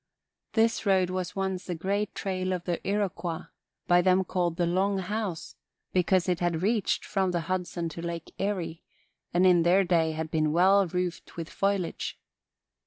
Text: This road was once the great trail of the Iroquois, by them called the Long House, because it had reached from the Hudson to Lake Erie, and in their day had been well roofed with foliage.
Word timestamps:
This 0.53 0.83
road 0.83 1.11
was 1.11 1.35
once 1.35 1.65
the 1.65 1.75
great 1.75 2.15
trail 2.15 2.53
of 2.53 2.63
the 2.63 2.79
Iroquois, 2.89 3.43
by 3.85 4.01
them 4.01 4.23
called 4.23 4.57
the 4.57 4.65
Long 4.65 4.97
House, 4.97 5.53
because 5.93 6.27
it 6.27 6.39
had 6.39 6.63
reached 6.63 7.05
from 7.05 7.29
the 7.29 7.41
Hudson 7.41 7.87
to 7.89 8.01
Lake 8.01 8.33
Erie, 8.39 8.81
and 9.31 9.45
in 9.45 9.61
their 9.61 9.83
day 9.83 10.13
had 10.13 10.31
been 10.31 10.51
well 10.53 10.87
roofed 10.87 11.37
with 11.37 11.51
foliage. 11.51 12.19